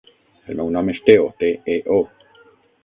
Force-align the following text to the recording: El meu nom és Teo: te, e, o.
El 0.51 0.55
meu 0.61 0.71
nom 0.77 0.89
és 0.95 1.03
Teo: 1.11 1.29
te, 1.45 1.53
e, 1.77 1.79
o. 2.01 2.51